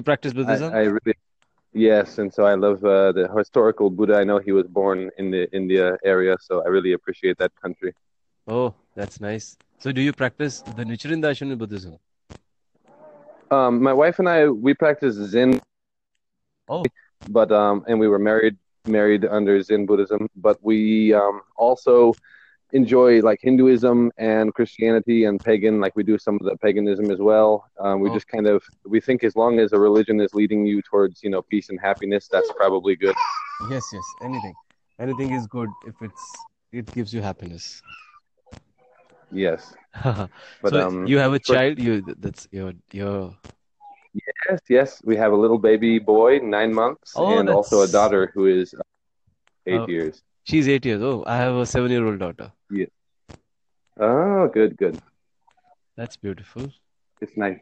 you 0.00 0.04
practice 0.04 0.32
Buddhism? 0.32 0.72
I, 0.72 0.78
I 0.78 0.84
really, 0.96 1.16
yes, 1.72 2.18
and 2.18 2.32
so 2.32 2.44
I 2.52 2.54
love 2.66 2.78
uh, 2.84 3.12
the 3.12 3.24
historical 3.36 3.88
Buddha. 3.90 4.14
I 4.22 4.24
know 4.24 4.38
he 4.38 4.52
was 4.52 4.66
born 4.66 5.10
in 5.18 5.30
the 5.30 5.42
India 5.52 5.96
area, 6.04 6.34
so 6.40 6.62
I 6.64 6.68
really 6.68 6.92
appreciate 6.98 7.36
that 7.38 7.52
country. 7.64 7.92
Oh, 8.48 8.74
that's 8.98 9.20
nice. 9.20 9.56
So, 9.78 9.92
do 9.92 10.00
you 10.00 10.12
practice 10.12 10.62
the 10.78 10.84
Nichiren 10.84 11.20
Daishonin 11.24 11.58
Buddhism? 11.62 11.98
Um, 13.50 13.82
my 13.82 13.92
wife 13.92 14.18
and 14.20 14.28
I 14.28 14.48
we 14.48 14.72
practice 14.74 15.14
Zen. 15.32 15.60
Oh. 16.68 16.84
But 17.28 17.52
um, 17.52 17.84
and 17.88 18.00
we 18.02 18.08
were 18.08 18.22
married 18.30 18.56
married 18.86 19.24
under 19.26 19.60
Zen 19.62 19.86
Buddhism, 19.86 20.28
but 20.36 20.56
we 20.62 21.12
um 21.12 21.42
also 21.56 22.14
enjoy 22.72 23.20
like 23.20 23.40
Hinduism 23.42 24.10
and 24.18 24.54
Christianity 24.54 25.24
and 25.24 25.42
pagan. 25.42 25.80
Like 25.80 25.94
we 25.96 26.02
do 26.02 26.18
some 26.18 26.36
of 26.40 26.44
the 26.46 26.56
paganism 26.56 27.10
as 27.10 27.18
well. 27.18 27.64
Um, 27.80 28.00
we 28.00 28.08
Oh. 28.10 28.14
just 28.14 28.28
kind 28.28 28.46
of 28.46 28.62
we 28.86 29.00
think 29.00 29.24
as 29.24 29.34
long 29.36 29.58
as 29.58 29.72
a 29.72 29.78
religion 29.78 30.20
is 30.20 30.32
leading 30.34 30.66
you 30.66 30.82
towards 30.82 31.22
you 31.22 31.30
know 31.30 31.42
peace 31.42 31.68
and 31.70 31.78
happiness, 31.80 32.28
that's 32.30 32.50
probably 32.56 32.96
good. 32.96 33.16
Yes, 33.70 33.84
yes. 33.92 34.04
Anything, 34.22 34.54
anything 34.98 35.30
is 35.32 35.46
good 35.46 35.68
if 35.86 35.94
it's 36.02 36.24
it 36.72 36.86
gives 36.92 37.12
you 37.12 37.20
happiness. 37.22 37.82
Yes, 39.32 39.74
but 40.62 40.72
so 40.72 40.80
um, 40.86 41.06
you 41.06 41.18
have 41.18 41.32
a 41.32 41.38
child. 41.38 41.78
You 41.78 42.02
that's 42.02 42.48
your 42.50 42.72
your. 42.92 43.36
yes, 44.48 44.60
yes, 44.68 45.00
we 45.04 45.16
have 45.16 45.32
a 45.32 45.36
little 45.36 45.58
baby 45.58 45.98
boy, 46.00 46.38
nine 46.42 46.72
months, 46.74 47.12
Oh, 47.14 47.38
and 47.38 47.48
also 47.48 47.82
a 47.82 47.86
daughter 47.86 48.30
who 48.34 48.46
is 48.46 48.74
uh, 48.74 48.82
eight 49.66 49.80
Oh. 49.82 49.86
years. 49.88 50.22
She's 50.44 50.68
eight 50.68 50.84
years 50.84 51.02
old. 51.02 51.24
I 51.26 51.36
have 51.36 51.54
a 51.54 51.66
seven-year-old 51.66 52.18
daughter. 52.18 52.52
Yeah. 52.70 52.86
Oh, 53.98 54.48
good, 54.48 54.76
good. 54.76 54.98
That's 55.96 56.16
beautiful. 56.16 56.72
It's 57.20 57.36
nice. 57.36 57.58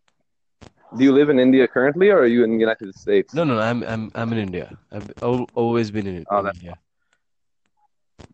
Do 0.96 1.04
you 1.04 1.12
live 1.12 1.28
in 1.28 1.38
India 1.38 1.68
currently, 1.68 2.08
or 2.10 2.20
are 2.20 2.26
you 2.26 2.44
in 2.44 2.52
the 2.52 2.58
United 2.58 2.94
States? 2.94 3.34
No, 3.34 3.44
no, 3.44 3.58
I'm 3.58 3.82
I'm 3.82 4.10
I'm 4.14 4.32
in 4.32 4.38
India. 4.38 4.78
I've 4.90 5.10
always 5.20 5.90
been 5.90 6.06
in, 6.06 6.24
Oh, 6.30 6.46
India. 6.46 6.78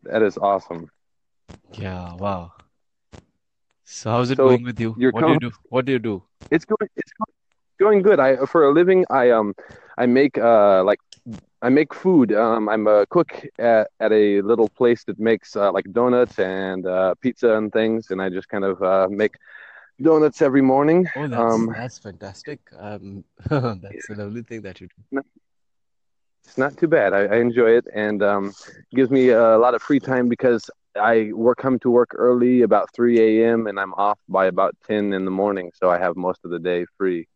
That 0.05 0.23
is 0.23 0.39
awesome. 0.39 0.91
Yeah, 1.73 2.15
wow. 2.15 2.53
So 3.85 4.11
how's 4.11 4.31
it 4.31 4.37
So, 4.37 4.47
going 4.49 4.63
with 4.63 4.79
you? 4.79 4.93
What 5.11 5.27
do 5.27 5.33
you 5.33 5.41
do? 5.41 5.51
What 5.69 5.85
do 5.85 5.93
you 5.93 5.99
do? 5.99 6.23
It's 6.51 6.65
going. 6.65 6.89
It's 6.97 7.13
go- 7.19 7.33
going 7.81 8.03
good. 8.03 8.21
I 8.21 8.37
for 8.47 8.65
a 8.65 8.73
living, 8.73 9.05
I 9.11 9.31
um, 9.31 9.55
I 9.99 10.07
make 10.07 10.39
uh 10.39 10.85
like 10.85 11.01
I 11.65 11.71
make 11.71 11.95
food. 11.95 12.31
Um, 12.31 12.69
I'm 12.69 12.87
a 12.87 13.07
cook 13.07 13.33
at, 13.59 13.89
at 13.99 14.13
a 14.13 14.43
little 14.43 14.69
place 14.69 15.03
that 15.05 15.19
makes 15.19 15.57
uh, 15.57 15.73
like 15.73 15.87
donuts 15.93 16.39
and 16.39 16.87
uh, 16.87 17.15
pizza 17.23 17.57
and 17.57 17.73
things, 17.73 18.11
and 18.11 18.21
I 18.21 18.29
just 18.29 18.51
kind 18.51 18.65
of 18.65 18.83
uh, 18.83 19.09
make 19.11 19.35
donuts 20.03 20.43
every 20.43 20.61
morning. 20.61 21.09
Oh, 21.17 21.27
that's 21.27 21.41
Um, 21.41 21.71
that's 21.75 21.99
fantastic. 21.99 22.61
Um, 22.79 23.25
that's 23.49 24.11
a 24.11 24.15
lovely 24.15 24.43
thing 24.43 24.61
that 24.61 24.79
you 24.83 24.89
do. 25.13 25.23
It's 26.45 26.59
not 26.59 26.77
too 26.77 26.87
bad. 26.87 27.15
I, 27.15 27.21
I 27.21 27.37
enjoy 27.37 27.71
it, 27.71 27.87
and 27.95 28.23
um, 28.23 28.53
gives 28.95 29.11
me 29.11 29.31
a 29.31 29.57
lot 29.57 29.75
of 29.75 29.81
free 29.81 30.01
time 30.01 30.29
because 30.29 30.69
I 30.95 31.31
work 31.33 31.57
come 31.57 31.79
to 31.79 31.91
work 31.91 32.11
early 32.15 32.61
about 32.61 32.93
3 32.95 33.43
a.m. 33.43 33.69
and 33.69 33.81
I'm 33.81 33.95
off 33.95 34.19
by 34.29 34.47
about 34.47 34.77
10 34.87 35.15
in 35.15 35.25
the 35.25 35.31
morning, 35.31 35.71
so 35.81 35.89
I 35.89 35.97
have 35.97 36.15
most 36.15 36.41
of 36.45 36.51
the 36.51 36.59
day 36.59 36.85
free. 36.99 37.27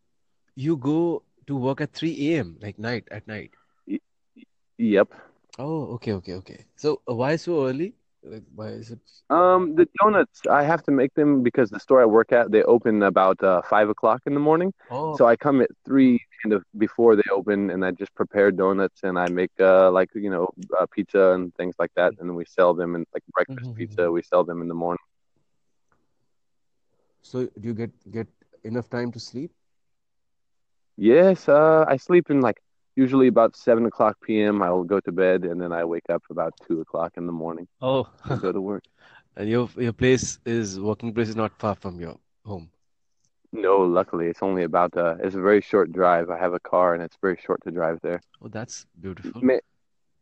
You 0.54 0.76
go 0.76 1.22
to 1.46 1.56
work 1.56 1.80
at 1.80 1.94
3 1.94 2.34
a.m. 2.34 2.58
like 2.60 2.78
night 2.78 3.08
at 3.10 3.26
night. 3.26 3.52
Yep. 4.78 5.12
Oh, 5.58 5.94
okay, 5.94 6.12
okay, 6.14 6.34
okay. 6.34 6.66
So 6.76 7.02
uh, 7.08 7.14
why 7.14 7.36
so 7.36 7.66
early? 7.66 7.94
Like, 8.22 8.44
why 8.54 8.68
is 8.68 8.90
it? 8.90 9.00
Um, 9.30 9.74
the 9.76 9.86
donuts 10.02 10.42
I 10.50 10.62
have 10.64 10.82
to 10.84 10.90
make 10.92 11.14
them 11.14 11.42
because 11.42 11.70
the 11.70 11.80
store 11.80 12.02
I 12.02 12.06
work 12.06 12.32
at 12.32 12.50
they 12.50 12.62
open 12.62 13.02
about 13.02 13.42
uh, 13.42 13.62
five 13.62 13.88
o'clock 13.88 14.20
in 14.26 14.34
the 14.34 14.40
morning. 14.40 14.72
Oh, 14.90 15.16
So 15.16 15.26
I 15.26 15.36
come 15.36 15.60
at 15.60 15.70
three 15.84 16.20
kind 16.42 16.52
of 16.54 16.62
before 16.78 17.16
they 17.16 17.28
open, 17.32 17.70
and 17.70 17.84
I 17.84 17.90
just 17.92 18.14
prepare 18.14 18.50
donuts 18.50 19.00
and 19.02 19.18
I 19.18 19.28
make 19.28 19.52
uh, 19.60 19.90
like 19.90 20.10
you 20.14 20.30
know 20.30 20.48
uh, 20.78 20.86
pizza 20.92 21.32
and 21.34 21.54
things 21.56 21.74
like 21.78 21.92
that, 21.96 22.12
and 22.18 22.34
we 22.36 22.44
sell 22.46 22.74
them 22.74 22.94
and 22.94 23.06
like 23.14 23.22
breakfast 23.34 23.70
Mhm. 23.70 23.76
pizza 23.76 24.10
we 24.10 24.22
sell 24.22 24.44
them 24.44 24.60
in 24.62 24.68
the 24.68 24.74
morning. 24.84 25.04
so 27.22 27.46
do 27.60 27.68
you 27.68 27.74
get 27.74 27.92
get 28.10 28.28
enough 28.64 28.88
time 28.90 29.10
to 29.12 29.20
sleep? 29.20 29.52
Yes, 30.96 31.48
uh, 31.48 31.84
I 31.88 31.96
sleep 31.96 32.30
in 32.30 32.40
like 32.40 32.58
usually 32.98 33.28
about 33.28 33.56
seven 33.56 33.86
o'clock 33.86 34.16
p.m. 34.26 34.62
I 34.66 34.70
will 34.74 34.88
go 34.94 34.98
to 35.00 35.12
bed, 35.12 35.44
and 35.44 35.60
then 35.62 35.72
I 35.80 35.84
wake 35.84 36.08
up 36.14 36.22
about 36.30 36.52
two 36.66 36.80
o'clock 36.84 37.12
in 37.16 37.24
the 37.26 37.36
morning 37.44 37.66
Oh, 37.80 38.04
go 38.42 38.50
to 38.52 38.60
work. 38.60 38.84
and 39.36 39.48
your 39.48 39.68
your 39.76 39.94
place 40.02 40.38
is 40.44 40.80
working 40.88 41.14
place 41.14 41.30
is 41.34 41.36
not 41.36 41.52
far 41.58 41.74
from 41.82 42.00
your 42.04 42.16
home. 42.44 42.68
No, 43.52 43.78
luckily 43.98 44.26
it's 44.26 44.42
only 44.42 44.64
about 44.64 44.96
uh, 44.96 45.14
it's 45.24 45.36
a 45.36 45.40
very 45.50 45.62
short 45.70 45.92
drive. 45.92 46.26
I 46.36 46.38
have 46.44 46.54
a 46.60 46.60
car, 46.72 46.94
and 46.94 47.02
it's 47.02 47.16
very 47.26 47.38
short 47.46 47.60
to 47.64 47.70
drive 47.70 47.98
there. 48.02 48.20
Oh, 48.42 48.48
that's 48.48 48.86
beautiful. 49.00 49.40
May, 49.42 49.60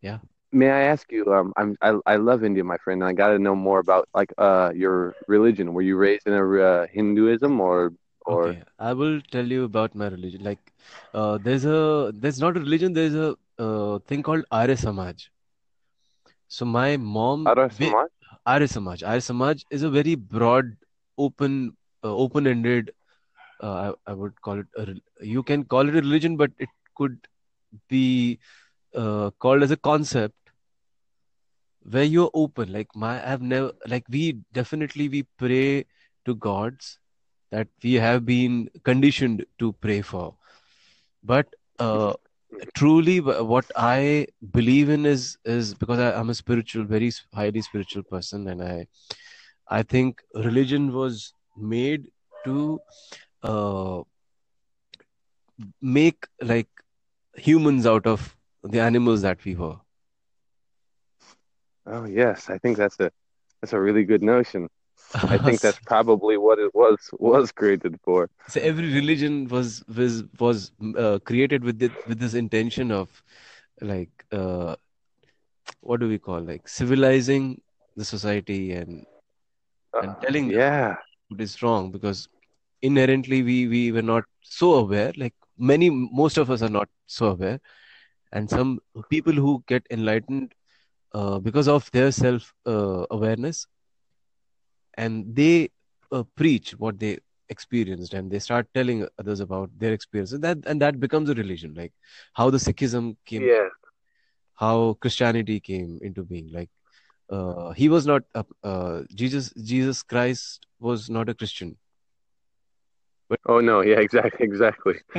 Yeah. 0.02 0.18
May 0.52 0.70
I 0.70 0.82
ask 0.92 1.10
you? 1.10 1.22
Um, 1.34 1.52
I'm 1.56 1.76
I, 1.88 1.90
I 2.14 2.16
love 2.16 2.44
India, 2.44 2.64
my 2.64 2.78
friend, 2.84 3.02
and 3.02 3.08
I 3.08 3.14
got 3.22 3.30
to 3.30 3.38
know 3.46 3.56
more 3.68 3.80
about 3.86 4.08
like 4.14 4.32
uh 4.38 4.70
your 4.82 5.14
religion. 5.26 5.72
Were 5.74 5.86
you 5.90 5.96
raised 5.96 6.26
in 6.26 6.34
a 6.34 6.44
uh, 6.70 6.86
Hinduism 6.96 7.60
or 7.60 7.92
or 8.26 8.54
Okay, 8.54 8.62
I 8.78 8.92
will 8.92 9.20
tell 9.30 9.46
you 9.46 9.64
about 9.64 9.94
my 9.94 10.08
religion. 10.08 10.42
Like, 10.44 10.72
uh, 11.14 11.38
there's 11.38 11.64
a 11.64 12.12
there's 12.14 12.40
not 12.40 12.56
a 12.56 12.60
religion. 12.60 12.92
There's 12.92 13.14
a 13.14 13.36
uh, 13.58 13.98
thing 14.06 14.22
called 14.22 14.44
Arya 14.50 14.76
Samaj. 14.76 15.30
So 16.48 16.64
my 16.64 16.96
mom, 16.96 17.52
Arya 17.52 17.70
Samaj? 17.70 18.10
Arya 18.46 18.68
Samaj. 18.68 19.02
Arya 19.02 19.20
Samaj 19.20 19.64
is 19.70 19.82
a 19.82 19.90
very 19.90 20.14
broad, 20.14 20.76
open, 21.18 21.76
uh, 22.04 22.14
open-ended. 22.14 22.90
Uh, 23.62 23.92
I, 24.06 24.10
I 24.10 24.14
would 24.14 24.40
call 24.42 24.60
it. 24.60 24.66
A, 24.76 24.94
you 25.24 25.42
can 25.42 25.64
call 25.64 25.88
it 25.88 25.96
a 25.96 26.00
religion, 26.00 26.36
but 26.36 26.50
it 26.58 26.70
could 26.94 27.18
be 27.88 28.38
uh, 28.94 29.30
called 29.38 29.62
as 29.62 29.70
a 29.70 29.76
concept 29.76 30.34
where 31.82 32.04
you're 32.04 32.30
open. 32.34 32.72
Like 32.72 32.88
my, 32.94 33.14
I've 33.30 33.42
never 33.42 33.72
like 33.86 34.04
we 34.10 34.38
definitely 34.52 35.08
we 35.08 35.22
pray 35.38 35.84
to 36.24 36.34
gods 36.34 36.98
that 37.50 37.68
we 37.82 37.94
have 37.94 38.24
been 38.26 38.68
conditioned 38.84 39.44
to 39.58 39.72
pray 39.74 40.00
for, 40.02 40.34
but 41.22 41.46
uh, 41.78 42.14
truly 42.74 43.20
what 43.20 43.70
I 43.76 44.26
believe 44.52 44.88
in 44.88 45.06
is 45.06 45.38
is 45.44 45.74
because 45.74 45.98
I, 45.98 46.12
I'm 46.18 46.30
a 46.30 46.34
spiritual, 46.34 46.84
very 46.84 47.12
highly 47.34 47.62
spiritual 47.62 48.02
person, 48.04 48.48
and 48.48 48.62
I 48.62 48.86
I 49.68 49.82
think 49.82 50.22
religion 50.34 50.92
was 50.92 51.32
made 51.56 52.06
to 52.44 52.80
uh, 53.42 54.02
make 55.80 56.26
like 56.42 56.68
humans 57.36 57.86
out 57.86 58.06
of 58.06 58.36
the 58.62 58.80
animals 58.80 59.22
that 59.22 59.44
we 59.44 59.54
were. 59.54 59.76
Oh 61.86 62.04
yes, 62.04 62.50
I 62.50 62.58
think 62.58 62.76
that's 62.76 62.98
a 63.00 63.10
that's 63.60 63.72
a 63.72 63.80
really 63.80 64.04
good 64.04 64.22
notion. 64.22 64.68
I 65.28 65.38
think 65.38 65.60
that's 65.62 65.78
probably 65.86 66.36
what 66.36 66.58
it 66.58 66.74
was 66.74 66.96
was 67.18 67.52
created 67.52 67.98
for. 68.04 68.28
So 68.48 68.60
every 68.60 68.92
religion 68.92 69.48
was 69.48 69.84
was 69.88 70.24
was 70.38 70.72
uh, 70.96 71.18
created 71.24 71.64
with 71.64 71.82
it 71.82 71.94
with 72.06 72.18
this 72.18 72.34
intention 72.34 72.90
of 72.92 73.22
like 73.80 74.24
uh, 74.32 74.76
what 75.80 76.00
do 76.00 76.08
we 76.08 76.18
call 76.18 76.40
like 76.40 76.68
civilizing 76.68 77.60
the 77.96 78.04
society 78.04 78.72
and 78.72 79.04
and 80.00 80.16
Uh, 80.16 80.24
telling 80.24 80.48
them 80.56 80.66
yeah, 80.66 80.96
what 81.28 81.40
is 81.40 81.62
wrong 81.62 81.90
because 81.90 82.28
inherently 82.82 83.42
we 83.42 83.66
we 83.68 83.82
were 83.92 84.06
not 84.12 84.24
so 84.42 84.74
aware 84.74 85.12
like 85.16 85.34
many 85.58 85.88
most 85.90 86.36
of 86.38 86.50
us 86.50 86.62
are 86.62 86.74
not 86.78 86.88
so 87.06 87.26
aware 87.34 87.58
and 88.32 88.48
some 88.50 88.78
people 89.10 89.32
who 89.32 89.62
get 89.66 89.86
enlightened 89.90 90.54
uh, 91.14 91.38
because 91.38 91.68
of 91.68 91.90
their 91.92 92.10
self 92.10 92.52
uh, 92.66 93.04
awareness 93.10 93.66
and 94.96 95.34
they 95.34 95.70
uh, 96.12 96.22
preach 96.36 96.72
what 96.78 96.98
they 96.98 97.18
experienced 97.48 98.14
and 98.14 98.30
they 98.30 98.38
start 98.38 98.66
telling 98.74 99.06
others 99.18 99.40
about 99.40 99.70
their 99.78 99.92
experiences 99.92 100.40
that 100.40 100.58
and 100.66 100.82
that 100.82 100.98
becomes 100.98 101.30
a 101.30 101.34
religion 101.34 101.74
like 101.74 101.92
how 102.32 102.50
the 102.50 102.58
sikhism 102.58 103.16
came 103.24 103.42
yeah. 103.42 103.68
how 104.54 104.96
christianity 105.00 105.60
came 105.60 105.98
into 106.02 106.24
being 106.24 106.50
like 106.52 106.70
uh, 107.30 107.70
he 107.70 107.88
was 107.88 108.06
not 108.06 108.22
a, 108.34 108.44
uh, 108.64 109.02
jesus 109.14 109.52
jesus 109.62 110.02
christ 110.02 110.66
was 110.80 111.08
not 111.08 111.28
a 111.28 111.34
christian 111.34 111.76
but 113.28 113.40
Oh 113.46 113.60
no, 113.60 113.80
yeah, 113.80 113.98
exactly, 113.98 114.46
exactly. 114.46 114.94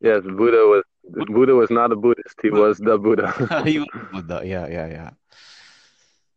yes, 0.00 0.22
Buddha 0.22 0.62
was 0.66 0.84
Buddha 1.28 1.54
was 1.54 1.70
not 1.70 1.92
a 1.92 1.96
Buddhist. 1.96 2.36
He 2.42 2.50
was 2.50 2.78
the 2.78 2.98
Buddha. 2.98 3.32
he 3.64 3.78
was 3.78 3.88
buddha 4.12 4.42
yeah 4.44 4.66
yeah 4.66 4.86
yeah 4.86 5.10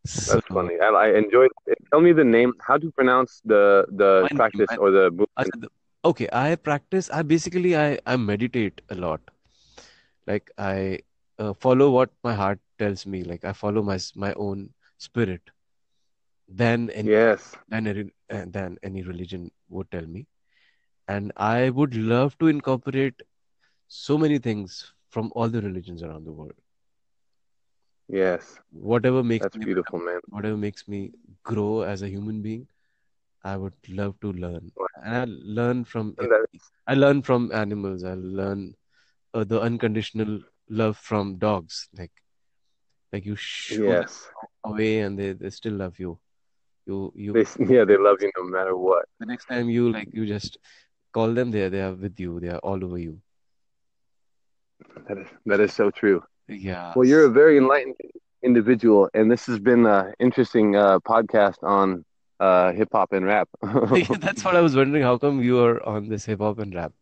so 0.05 0.39
That's 0.39 0.47
funny. 0.53 0.75
I, 0.81 0.87
I 0.89 1.07
enjoyed. 1.17 1.49
Tell 1.91 2.01
me 2.01 2.13
the 2.13 2.23
name. 2.23 2.53
How 2.61 2.77
to 2.77 2.91
pronounce 2.91 3.41
the 3.45 3.85
the 3.91 4.27
practice 4.35 4.69
I- 4.69 4.77
or 4.77 4.91
the 4.91 5.11
I 5.37 5.43
Buddha? 5.43 5.49
said 5.49 5.61
the- 5.61 5.71
okay 6.09 6.27
i 6.39 6.55
practice 6.67 7.09
i 7.17 7.21
basically 7.31 7.71
i 7.77 7.97
i 8.13 8.15
meditate 8.15 8.81
a 8.89 8.95
lot 8.95 9.19
like 10.27 10.49
i 10.57 10.99
uh, 11.39 11.53
follow 11.53 11.89
what 11.91 12.11
my 12.23 12.33
heart 12.33 12.59
tells 12.77 13.05
me 13.05 13.23
like 13.23 13.43
i 13.43 13.53
follow 13.53 13.81
my 13.81 13.97
my 14.15 14.33
own 14.33 14.69
spirit 14.97 15.51
than 16.47 16.89
any 16.91 17.11
Yes. 17.11 17.55
than 17.69 17.87
any, 17.87 18.03
uh, 18.29 18.45
than 18.47 18.77
any 18.83 19.01
religion 19.03 19.51
would 19.69 19.89
tell 19.91 20.05
me 20.05 20.25
and 21.07 21.31
I 21.37 21.69
would 21.69 21.95
love 21.95 22.37
to 22.39 22.47
incorporate 22.47 23.21
so 23.87 24.17
many 24.17 24.37
things 24.39 24.93
from 25.09 25.31
all 25.35 25.49
the 25.49 25.61
religions 25.61 26.03
around 26.03 26.25
the 26.25 26.31
world. 26.31 26.53
Yes, 28.09 28.59
Whatever 28.71 29.23
makes 29.23 29.47
that's 29.47 29.55
me 29.55 29.67
beautiful, 29.67 29.99
man. 29.99 30.19
whatever 30.29 30.57
makes 30.57 30.87
me 30.87 31.11
grow 31.43 31.81
as 31.81 32.01
a 32.03 32.09
human 32.09 32.41
being, 32.41 32.67
I 33.43 33.57
would 33.57 33.73
love 33.89 34.19
to 34.21 34.31
learn. 34.33 34.71
And 35.03 35.15
I 35.15 35.25
learn 35.27 35.85
from 35.85 36.15
And 36.19 36.31
that- 36.31 36.35
everything. 36.35 36.59
I 36.87 36.95
learn 36.95 37.21
from 37.23 37.51
animals. 37.53 38.03
I 38.03 38.13
learn 38.15 38.75
uh, 39.33 39.43
the 39.43 39.61
unconditional 39.61 40.41
love 40.69 40.97
from 40.97 41.37
dogs. 41.37 41.89
Like 41.97 42.11
like 43.13 43.25
you 43.25 43.35
show 43.35 43.95
them 43.95 44.05
Yes, 44.05 44.29
away 44.65 44.99
and 45.01 45.17
they, 45.17 45.33
they 45.33 45.49
still 45.49 45.73
love 45.73 45.99
you. 45.99 46.19
You 46.85 47.11
you 47.15 47.33
they 47.33 47.45
yeah 47.69 47.85
they 47.85 47.97
love 47.97 48.17
you 48.21 48.31
no 48.37 48.43
matter 48.43 48.75
what. 48.75 49.05
the 49.19 49.25
next 49.25 49.45
time 49.45 49.69
you 49.69 49.91
like 49.91 50.09
you 50.13 50.25
just 50.25 50.57
call 51.13 51.33
them 51.33 51.51
they 51.51 51.67
they 51.69 51.81
are 51.81 51.93
with 51.93 52.19
you. 52.19 52.39
They 52.39 52.49
are 52.49 52.59
all 52.59 52.83
over 52.83 52.97
you. 52.97 53.21
That 55.07 55.17
is 55.17 55.27
that 55.45 55.59
is 55.59 55.73
so 55.73 55.91
true. 55.91 56.23
Yeah. 56.49 56.93
Well, 56.95 57.05
you're 57.07 57.25
a 57.25 57.29
very 57.29 57.57
enlightened 57.57 57.95
individual, 58.43 59.09
and 59.13 59.31
this 59.31 59.45
has 59.47 59.59
been 59.59 59.85
an 59.85 60.13
interesting 60.19 60.75
uh, 60.75 60.99
podcast 60.99 61.61
on 61.63 62.03
uh, 62.39 62.71
hip 62.73 62.89
hop 62.91 63.13
and 63.13 63.25
rap. 63.25 63.49
Yeah, 63.95 64.17
that's 64.19 64.43
what 64.43 64.55
I 64.55 64.61
was 64.61 64.75
wondering. 64.75 65.03
How 65.03 65.17
come 65.17 65.41
you 65.41 65.59
are 65.63 65.81
on 65.87 66.09
this 66.09 66.25
hip 66.25 66.39
hop 66.39 66.59
and 66.59 66.73
rap 66.73 66.93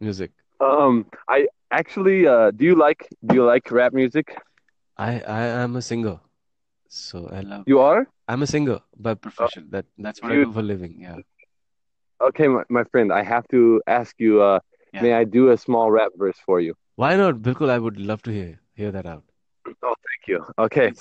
music? 0.00 0.30
um, 0.60 1.06
I 1.28 1.46
actually 1.70 2.26
uh, 2.26 2.50
do 2.50 2.64
you 2.64 2.74
like 2.76 3.08
do 3.26 3.34
you 3.36 3.44
like 3.44 3.70
rap 3.70 3.92
music? 3.92 4.36
I 4.96 5.20
I 5.20 5.42
am 5.64 5.76
a 5.76 5.82
singer, 5.82 6.20
so 6.88 7.28
I 7.32 7.40
love. 7.40 7.64
You 7.66 7.80
are? 7.80 8.06
I'm 8.28 8.42
a 8.42 8.46
singer 8.46 8.80
by 8.96 9.14
profession. 9.14 9.68
That 9.70 9.86
that's 9.98 10.22
what 10.22 10.32
I 10.32 10.36
do 10.36 10.52
for 10.52 10.60
a 10.60 10.62
living. 10.62 10.96
Yeah. 11.00 11.16
Okay, 12.20 12.46
my, 12.48 12.62
my 12.68 12.84
friend, 12.84 13.12
I 13.12 13.22
have 13.22 13.46
to 13.48 13.82
ask 13.86 14.14
you, 14.18 14.40
uh, 14.42 14.60
Yeah. 14.94 15.02
may 15.02 15.12
I 15.12 15.24
do 15.24 15.50
a 15.50 15.56
small 15.58 15.90
rap 15.90 16.12
verse 16.16 16.38
for 16.46 16.60
you? 16.60 16.74
Why 16.96 17.16
not? 17.16 17.42
Bilkul, 17.42 17.70
I 17.70 17.78
would 17.78 17.98
love 17.98 18.22
to 18.22 18.30
hear 18.30 18.60
hear 18.74 18.90
that 18.92 19.06
out. 19.06 19.24
Oh, 19.66 19.94
thank 20.08 20.26
you. 20.26 20.44
Okay. 20.58 20.92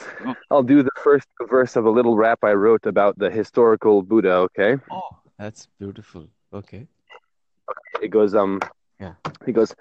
I'll 0.49 0.63
do 0.63 0.83
the 0.83 0.91
first 1.03 1.27
verse 1.49 1.75
of 1.75 1.85
a 1.85 1.89
little 1.89 2.15
rap 2.15 2.39
I 2.43 2.53
wrote 2.53 2.85
about 2.85 3.17
the 3.17 3.29
historical 3.29 4.01
Buddha, 4.01 4.33
okay? 4.47 4.77
Oh, 4.91 5.09
that's 5.37 5.67
beautiful. 5.79 6.27
Okay. 6.53 6.87
It 8.01 8.09
goes, 8.09 8.35
um, 8.35 8.59
Yeah. 8.99 9.13
He 9.45 9.51
goes, 9.51 9.73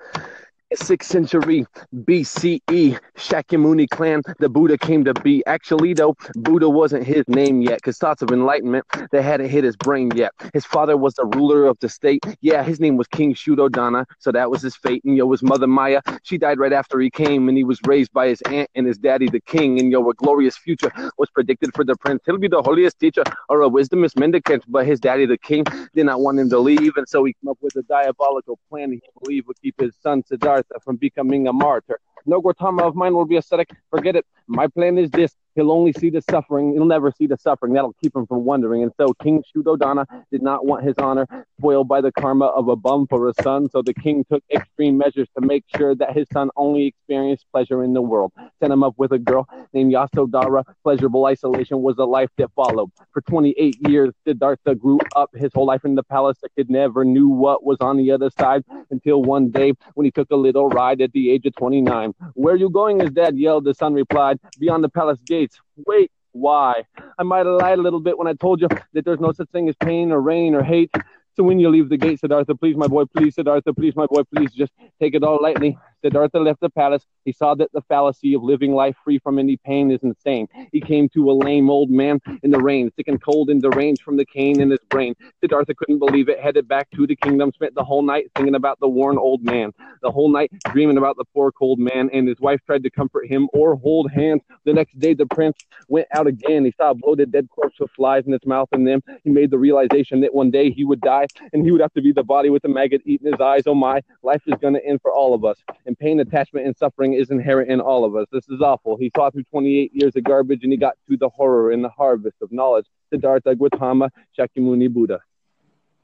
sixth 0.77 1.11
century 1.11 1.67
BCE, 1.95 2.99
Shakyamuni 3.17 3.89
clan, 3.91 4.23
the 4.39 4.49
Buddha 4.49 4.79
came 4.79 5.05
to 5.05 5.15
be. 5.15 5.45
Actually, 5.47 5.95
though, 5.95 6.17
Buddha 6.37 6.69
wasn't 6.69 7.05
his 7.05 7.25
name 7.29 7.61
yet, 7.61 7.77
because 7.77 7.99
thoughts 7.99 8.23
of 8.23 8.31
enlightenment, 8.31 8.85
they 9.11 9.23
hadn't 9.23 9.49
hit 9.49 9.65
his 9.65 9.77
brain 9.77 10.11
yet. 10.15 10.33
His 10.53 10.65
father 10.65 10.97
was 10.97 11.15
the 11.15 11.27
ruler 11.27 11.67
of 11.67 11.79
the 11.81 11.89
state. 11.89 12.25
Yeah, 12.41 12.63
his 12.63 12.81
name 12.81 12.97
was 12.97 13.07
King 13.09 13.35
Shuddhodana, 13.35 14.05
so 14.19 14.33
that 14.33 14.51
was 14.51 14.63
his 14.63 14.77
fate. 14.77 15.03
And 15.05 15.17
yo, 15.17 15.31
his 15.31 15.43
mother 15.43 15.67
Maya, 15.67 16.01
she 16.23 16.39
died 16.39 16.59
right 16.59 16.73
after 16.73 17.01
he 17.01 17.11
came, 17.11 17.49
and 17.49 17.57
he 17.57 17.65
was 17.65 17.81
raised 17.87 18.13
by 18.13 18.29
his 18.29 18.41
aunt 18.43 18.71
and 18.75 18.87
his 18.87 18.99
daddy, 18.99 19.29
the 19.29 19.41
king. 19.41 19.81
And 19.81 19.91
yo, 19.91 20.09
a 20.09 20.15
glorious 20.15 20.57
future 20.57 20.93
was 21.19 21.31
predicted 21.31 21.75
for 21.75 21.85
the 21.85 21.97
prince. 21.97 22.23
He'll 22.27 22.39
be 22.39 22.49
the 22.49 22.63
holiest 22.63 22.99
teacher 23.01 23.25
or 23.49 23.63
a 23.63 23.69
wisdom-mendicant 23.69 24.65
but 24.69 24.87
his 24.87 25.01
daddy, 25.01 25.27
the 25.27 25.39
king, 25.39 25.65
did 25.95 26.07
not 26.07 26.21
want 26.21 26.39
him 26.39 26.49
to 26.51 26.59
leave, 26.59 26.97
and 26.97 27.09
so 27.09 27.25
he 27.25 27.35
came 27.43 27.51
up 27.51 27.59
with 27.61 27.75
a 27.77 27.83
diabolical 27.83 28.59
plan 28.69 28.93
he 28.93 29.01
believed 29.23 29.49
would 29.49 29.61
keep 29.61 29.81
his 29.81 29.95
son 30.03 30.23
Siddhartha 30.27 30.60
from 30.83 30.97
becoming 30.97 31.47
a 31.47 31.53
martyr. 31.53 32.01
No 32.27 32.41
Gautama 32.41 32.85
of 32.85 32.95
mine 32.95 33.15
will 33.15 33.27
be 33.27 33.37
ascetic. 33.37 33.71
Forget 33.91 34.17
it. 34.17 34.27
My 34.47 34.67
plan 34.67 34.99
is 34.99 35.11
this. 35.11 35.35
He'll 35.55 35.73
only 35.73 35.93
see 35.93 36.11
the 36.11 36.23
suffering. 36.23 36.73
He'll 36.73 36.85
never 36.85 37.13
see 37.13 37.27
the 37.27 37.37
suffering. 37.37 37.73
That'll 37.73 37.95
keep 38.03 38.15
him 38.15 38.27
from 38.27 38.45
wondering. 38.45 38.83
And 38.83 38.93
so 38.97 39.13
King 39.23 39.43
Shuddhodana 39.45 40.07
did 40.31 40.43
not 40.43 40.65
want 40.65 40.85
his 40.85 40.95
honor 40.99 41.27
spoiled 41.59 41.89
by 41.89 42.01
the 42.01 42.13
karma 42.13 42.47
of 42.47 42.69
a 42.69 42.77
bum 42.77 43.07
for 43.09 43.29
a 43.29 43.35
son. 43.43 43.69
So 43.71 43.83
the 43.83 43.95
king 43.95 44.25
took 44.31 44.43
extreme 44.53 44.97
measures 44.97 45.29
to 45.39 45.45
make 45.45 45.65
sure 45.77 45.95
that 45.97 46.17
his 46.17 46.27
son 46.33 46.51
only 46.57 46.87
experienced 46.87 47.47
pleasure 47.53 47.83
in 47.83 47.93
the 47.93 48.03
world. 48.03 48.33
Sent 48.61 48.73
him 48.73 48.83
up 48.83 48.95
with 48.97 49.13
a 49.13 49.19
girl 49.19 49.49
named 49.73 49.93
Yasodhara. 49.93 50.65
Pleasurable 50.83 51.27
isolation 51.27 51.83
was 51.83 51.97
the 51.97 52.07
life 52.07 52.31
that 52.39 52.51
followed. 52.55 52.91
For 53.13 53.21
28 53.23 53.89
years, 53.89 54.11
Siddhartha 54.27 54.77
grew 54.77 55.01
up 55.17 55.31
his 55.35 55.51
whole 55.53 55.67
life 55.67 55.85
in 55.85 55.95
the 55.95 56.03
palace. 56.05 56.39
A 56.45 56.49
kid 56.51 56.71
never 56.71 57.05
knew 57.05 57.29
what 57.29 57.65
was 57.65 57.79
on 57.81 57.97
the 57.97 58.11
other 58.13 58.31
side 58.39 58.65
until 58.91 59.23
one 59.23 59.51
day 59.51 59.73
when 59.95 60.05
he 60.05 60.11
took 60.11 60.31
a 60.31 60.37
little 60.37 60.69
ride 60.69 61.01
at 61.01 61.13
the 61.13 61.31
age 61.31 61.45
of 61.47 61.55
29. 61.57 62.10
Where 62.35 62.57
you 62.57 62.71
going? 62.71 63.01
His 63.01 63.11
dad 63.11 63.37
yelled. 63.37 63.65
The 63.65 63.75
son 63.75 63.95
replied, 63.95 64.39
Beyond 64.59 64.85
the 64.85 64.89
palace 64.89 65.21
gates. 65.27 65.59
Wait, 65.87 66.11
why? 66.33 66.85
I 67.19 67.23
might 67.23 67.47
have 67.47 67.57
lied 67.57 67.79
a 67.79 67.83
little 67.83 68.01
bit 68.01 68.19
when 68.19 68.27
I 68.27 68.35
told 68.35 68.61
you 68.61 68.69
that 68.93 69.05
there's 69.05 69.21
no 69.21 69.33
such 69.33 69.49
thing 69.51 69.69
as 69.69 69.75
pain 69.77 70.13
or 70.13 70.21
rain 70.21 70.55
or 70.55 70.63
hate. 70.63 70.91
So 71.37 71.45
when 71.45 71.59
you 71.59 71.69
leave 71.69 71.89
the 71.89 71.97
gate, 71.97 72.21
Siddhartha, 72.21 72.55
please, 72.55 72.77
my 72.77 72.89
boy, 72.89 73.05
please, 73.05 73.35
Siddhartha, 73.35 73.73
please, 73.73 73.95
my 73.97 74.07
boy, 74.07 74.23
please, 74.35 74.53
just 74.53 74.73
take 75.01 75.15
it 75.15 75.23
all 75.23 75.39
lightly. 75.41 75.79
Siddhartha 76.03 76.39
left 76.39 76.61
the 76.61 76.71
palace. 76.71 77.07
He 77.25 77.33
saw 77.33 77.55
that 77.57 77.71
the 77.73 77.83
fallacy 77.83 78.35
of 78.35 78.43
living 78.43 78.75
life 78.75 78.97
free 79.05 79.19
from 79.19 79.39
any 79.39 79.57
pain 79.57 79.91
is 79.91 80.01
insane. 80.03 80.49
He 80.73 80.81
came 80.81 81.09
to 81.11 81.31
a 81.31 81.33
lame 81.33 81.71
old 81.71 81.91
man 81.91 82.21
in 82.43 82.51
the 82.51 82.59
rain, 82.59 82.91
sick 82.97 83.09
and 83.09 83.23
cold 83.23 83.51
and 83.51 83.61
deranged 83.61 84.03
from 84.03 84.17
the 84.17 84.25
cane 84.25 84.61
in 84.61 84.71
his 84.71 84.81
brain. 84.89 85.15
Siddhartha 85.41 85.75
couldn't 85.75 85.99
believe 85.99 86.29
it, 86.29 86.41
headed 86.41 86.67
back 86.67 86.91
to 86.93 87.07
the 87.07 87.17
kingdom, 87.17 87.53
spent 87.53 87.75
the 87.75 87.85
whole 87.85 88.03
night 88.03 88.31
thinking 88.35 88.55
about 88.55 88.81
the 88.81 88.89
worn 88.89 89.19
old 89.19 89.45
man, 89.45 89.73
the 90.03 90.11
whole 90.11 90.31
night 90.31 90.51
dreaming 90.73 90.97
about 90.97 91.17
the 91.17 91.25
poor 91.35 91.53
cold 91.53 91.79
man, 91.79 92.09
and 92.13 92.27
his 92.27 92.41
wife 92.41 92.61
tried 92.67 92.83
to 92.83 92.91
comfort 92.91 93.27
him 93.27 93.49
or 93.53 93.77
hold 93.77 94.11
hands. 94.11 94.43
The 94.65 94.73
next 94.73 94.99
day, 94.99 95.15
the 95.15 95.27
prince 95.27 95.57
went 95.89 96.07
out 96.13 96.27
again. 96.27 96.65
He 96.65 96.73
saw 96.77 96.91
a 96.91 96.95
bloated 96.95 97.33
dead 97.33 97.49
corpse 97.51 97.79
with 97.79 97.91
flies 97.93 98.25
in 98.27 98.33
its 98.33 98.47
mouth, 98.47 98.69
and 98.73 98.87
then 98.87 99.03
he 99.25 99.31
made 99.31 99.51
the 99.51 99.59
realization 99.59 100.21
that 100.21 100.35
one 100.35 100.51
day 100.51 100.71
he 100.71 100.85
would 100.85 101.01
die, 101.01 101.27
and 101.53 101.65
he 101.65 101.71
would 101.71 101.81
have 101.81 101.93
to 101.95 102.03
be 102.03 102.13
the 102.13 102.23
body 102.23 102.51
with 102.51 102.63
the 102.63 102.69
maggot 102.69 103.03
eating 103.05 103.31
his 103.31 103.41
eyes. 103.41 103.63
Oh 103.67 103.75
my, 103.75 104.01
life 104.23 104.43
is 104.47 104.55
going 104.61 104.75
to 104.75 104.85
end 104.85 105.01
for 105.03 105.13
all 105.13 105.35
of 105.35 105.45
us, 105.45 105.59
pain, 105.99 106.21
attachment, 106.21 106.67
and 106.67 106.77
suffering 106.77 107.15
is 107.15 107.31
inherent 107.31 107.71
in 107.71 107.81
all 107.81 108.05
of 108.05 108.17
us. 108.17 108.27
This 108.33 108.49
is 108.49 108.61
awful. 108.61 108.97
He 108.97 109.11
saw 109.17 109.31
through 109.31 109.45
28 109.45 109.91
years 109.95 110.17
of 110.17 110.25
garbage, 110.25 110.61
and 110.63 110.73
he 110.73 110.79
got 110.79 110.95
to 111.09 111.17
the 111.17 111.29
horror 111.29 111.71
and 111.73 111.83
the 111.85 111.89
harvest 111.89 112.37
of 112.43 112.51
knowledge. 112.53 112.87
Siddhartha 113.11 113.55
Gautama 113.55 114.11
Shakyamuni 114.39 114.93
Buddha. 114.93 115.21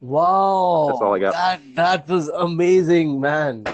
Wow. 0.00 0.88
That's 0.88 1.00
all 1.00 1.14
I 1.14 1.18
got. 1.18 1.32
That 1.32 1.60
that 1.76 2.08
was 2.08 2.28
amazing, 2.28 3.20
man. 3.20 3.64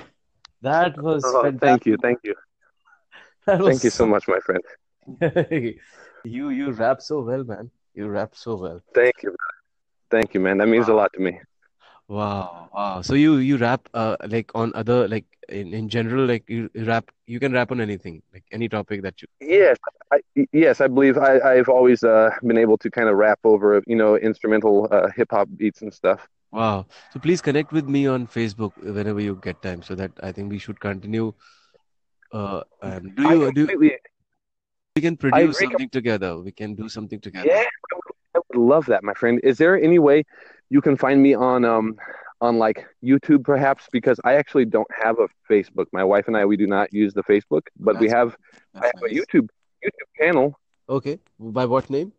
That 0.62 0.94
oh, 0.99 1.03
was 1.03 1.25
Oh, 1.25 1.43
fantastic. 1.43 1.61
thank 1.61 1.87
you, 1.87 1.97
thank 2.00 2.19
you, 2.23 2.35
That 3.46 3.58
was 3.60 3.69
thank 3.69 3.84
you 3.84 3.91
so 3.91 4.06
much, 4.06 4.25
my 4.29 4.39
friend. 4.41 4.63
You 6.25 6.51
you 6.51 6.70
rap 6.70 7.03
so 7.03 7.20
well, 7.22 7.43
man. 7.43 7.70
You 7.94 8.06
rap 8.06 8.37
so 8.37 8.55
well. 8.55 8.81
Thank 8.94 9.25
you, 9.25 9.34
thank 10.08 10.34
you, 10.34 10.41
man. 10.41 10.58
That 10.58 10.69
means 10.69 10.87
a 10.87 10.94
lot 10.94 11.13
to 11.15 11.20
me. 11.20 11.41
Wow, 12.09 12.69
wow. 12.75 13.01
So 13.03 13.15
you 13.15 13.37
you 13.37 13.56
rap 13.56 13.89
uh 13.94 14.17
like 14.29 14.51
on 14.55 14.73
other 14.75 15.09
like 15.09 15.25
in 15.49 15.73
in 15.73 15.89
general 15.89 16.27
like 16.27 16.44
you 16.49 16.69
you 16.75 16.85
rap 16.85 17.11
you 17.27 17.41
can 17.41 17.53
rap 17.53 17.71
on 17.71 17.81
anything 17.81 18.23
like 18.32 18.44
any 18.53 18.69
topic 18.69 19.03
that 19.03 19.21
you 19.23 19.29
Yes, 19.41 19.79
I, 20.13 20.21
yes, 20.53 20.81
I 20.81 20.89
believe 20.89 21.17
I, 21.17 21.41
I've 21.41 21.69
always 21.69 22.05
uh, 22.05 22.31
been 22.43 22.59
able 22.59 22.77
to 22.79 22.91
kind 22.91 23.09
of 23.09 23.17
rap 23.17 23.39
over, 23.44 23.82
you 23.87 23.97
know, 23.97 24.17
instrumental 24.17 24.89
uh, 24.91 25.09
hip 25.17 25.29
hop 25.31 25.49
beats 25.56 25.82
and 25.82 25.93
stuff. 25.93 26.29
Wow. 26.53 26.87
So 27.13 27.19
please 27.21 27.41
connect 27.41 27.73
with 27.73 27.89
me 27.89 28.06
on 28.06 28.27
Facebook 28.27 28.73
whenever 28.82 29.21
you 29.21 29.39
get 29.43 29.63
time 29.63 29.82
so 29.82 29.94
that 29.94 30.13
I 30.23 30.32
think 30.32 30.51
we 30.51 30.59
should 30.59 30.79
continue 30.81 31.32
uh 32.32 32.63
and 32.81 33.15
do 33.15 33.29
I 33.29 33.35
you 33.35 33.53
do 33.53 33.67
completely, 33.67 33.99
we 34.97 35.03
can 35.03 35.17
produce 35.17 35.59
something 35.59 35.89
together. 35.89 36.39
We 36.39 36.53
can 36.53 36.75
do 36.75 36.89
something 36.89 37.21
together. 37.21 37.49
yeah, 37.49 37.61
I 37.61 37.94
would, 37.94 38.03
I 38.35 38.39
would 38.39 38.42
love 38.55 38.87
that, 38.87 39.03
my 39.03 39.15
friend. 39.15 39.41
Is 39.43 39.59
there 39.59 39.81
any 39.81 39.99
way 39.99 40.25
you 40.71 40.81
can 40.81 40.97
find 40.97 41.23
me 41.23 41.35
on 41.35 41.65
um 41.65 41.97
on 42.41 42.59
like 42.59 42.87
YouTube 43.05 43.44
perhaps? 43.44 43.89
Because 43.93 44.19
I 44.25 44.35
actually 44.35 44.67
don't 44.67 44.89
have 45.03 45.19
a 45.19 45.29
Facebook. 45.51 45.87
My 45.93 46.05
wife 46.05 46.27
and 46.29 46.37
I 46.37 46.44
we 46.44 46.56
do 46.56 46.67
not 46.67 46.93
use 46.93 47.13
the 47.15 47.23
Facebook, 47.25 47.63
but 47.79 47.99
we 47.99 48.09
have 48.09 48.37
I 48.81 48.87
That's 48.87 48.93
have 48.94 49.03
a. 49.03 49.11
YouTube 49.17 49.49
YouTube 49.85 50.11
channel. 50.19 50.59
Okay. 50.89 51.19
By 51.39 51.65
what 51.67 51.91
name? 51.91 52.13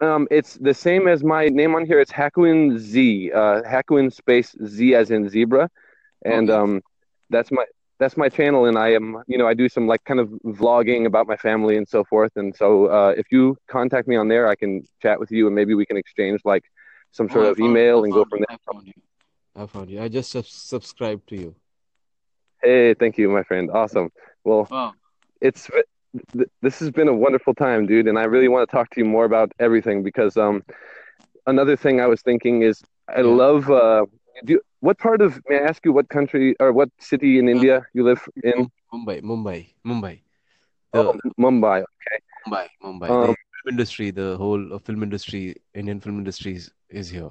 Um, 0.00 0.26
it's 0.30 0.54
the 0.54 0.74
same 0.74 1.08
as 1.08 1.22
my 1.24 1.48
name 1.48 1.74
on 1.74 1.86
here. 1.86 2.00
It's 2.00 2.12
Hakuin 2.12 2.78
Z, 2.78 3.30
uh, 3.32 3.62
Hakuin 3.62 4.12
space 4.12 4.54
Z 4.64 4.94
as 4.94 5.10
in 5.10 5.28
zebra, 5.28 5.68
and 6.24 6.50
Okay. 6.50 6.50
um, 6.50 6.82
that's 7.30 7.50
my 7.50 7.64
that's 7.98 8.16
my 8.16 8.28
channel. 8.28 8.66
And 8.66 8.78
I 8.78 8.88
am, 8.92 9.22
you 9.26 9.38
know, 9.38 9.46
I 9.46 9.54
do 9.54 9.68
some 9.68 9.86
like 9.86 10.04
kind 10.04 10.20
of 10.20 10.28
vlogging 10.44 11.06
about 11.06 11.26
my 11.26 11.36
family 11.36 11.76
and 11.76 11.88
so 11.88 12.04
forth. 12.04 12.32
And 12.36 12.54
so, 12.54 12.86
uh, 12.86 13.14
if 13.16 13.26
you 13.30 13.56
contact 13.68 14.06
me 14.08 14.16
on 14.16 14.28
there, 14.28 14.48
I 14.48 14.54
can 14.54 14.82
chat 15.02 15.18
with 15.20 15.30
you, 15.30 15.46
and 15.46 15.54
maybe 15.54 15.74
we 15.74 15.86
can 15.86 15.96
exchange 15.96 16.40
like 16.44 16.64
some 17.12 17.28
sort 17.28 17.46
Oh, 17.46 17.50
of 17.52 17.58
email 17.58 18.04
and 18.04 18.12
go 18.12 18.24
from 18.28 18.40
there. 18.40 18.56
I 18.56 18.72
found 18.72 18.86
you. 18.86 18.92
I 19.54 19.66
found 19.66 19.90
you. 19.90 20.00
I 20.02 20.08
just 20.08 20.30
sub 20.30 20.46
subscribed 20.46 21.28
to 21.28 21.36
you. 21.36 21.54
Hey, 22.62 22.94
thank 22.94 23.18
you, 23.18 23.28
my 23.30 23.42
friend. 23.42 23.70
Awesome. 23.70 24.10
Well, 24.44 24.68
Wow. 24.70 24.94
it's 25.40 25.70
th- 26.32 26.48
this 26.62 26.78
has 26.80 26.90
been 26.90 27.08
a 27.08 27.14
wonderful 27.14 27.54
time, 27.54 27.86
dude, 27.86 28.08
and 28.08 28.18
I 28.18 28.24
really 28.24 28.48
want 28.48 28.68
to 28.68 28.74
talk 28.76 28.90
to 28.90 29.00
you 29.00 29.04
more 29.06 29.24
about 29.24 29.52
everything 29.58 30.02
because 30.02 30.36
um, 30.36 30.62
another 31.46 31.76
thing 31.76 32.00
I 32.00 32.06
was 32.06 32.22
thinking 32.22 32.62
is 32.62 32.82
I 33.08 33.20
Yeah. 33.20 33.38
love 33.44 33.70
uh, 33.70 34.06
do 34.44 34.60
what 34.80 34.98
part 34.98 35.20
of 35.20 35.40
may 35.48 35.56
I 35.58 35.64
ask 35.68 35.84
you 35.84 35.92
what 35.92 36.08
country 36.08 36.54
or 36.60 36.72
what 36.72 36.88
city 36.98 37.38
in 37.38 37.48
India 37.48 37.86
you 37.94 38.04
live 38.04 38.20
in? 38.42 38.68
Mumbai, 38.92 39.20
Mumbai, 39.22 39.74
Mumbai. 39.84 40.20
The 40.92 41.00
Oh, 41.00 41.14
Mumbai. 41.38 41.78
Okay. 41.82 42.18
Mumbai, 42.46 42.68
Mumbai. 42.82 43.12
Um, 43.12 43.34
The 43.34 43.36
film 43.52 43.68
industry, 43.74 44.10
the 44.10 44.36
whole 44.36 44.74
uh, 44.74 44.78
film 44.78 45.02
industry, 45.02 45.56
Indian 45.74 46.00
film 46.00 46.18
industry 46.18 46.54
is, 46.56 46.70
is 46.90 47.08
here. 47.10 47.30